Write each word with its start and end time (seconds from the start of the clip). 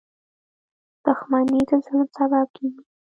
•دښمني 1.05 1.61
د 1.69 1.71
ظلم 1.85 2.07
سبب 2.17 2.45
کېږي. 2.55 2.83